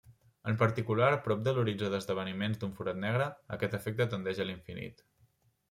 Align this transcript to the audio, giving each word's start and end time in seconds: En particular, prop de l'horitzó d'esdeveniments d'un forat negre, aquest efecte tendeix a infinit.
En 0.51 0.55
particular, 0.61 1.09
prop 1.27 1.43
de 1.47 1.53
l'horitzó 1.57 1.91
d'esdeveniments 1.95 2.61
d'un 2.63 2.73
forat 2.79 2.99
negre, 3.05 3.29
aquest 3.59 3.79
efecte 3.81 4.11
tendeix 4.17 4.45
a 4.47 4.51
infinit. 4.59 5.09